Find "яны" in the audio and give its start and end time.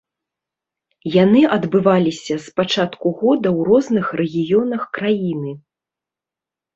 1.23-1.41